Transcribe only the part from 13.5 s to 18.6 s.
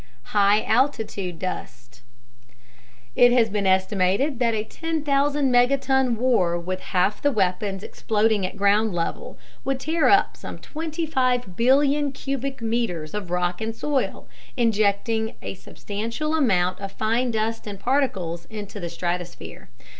and soil, injecting a substantial amount of fine dust and particles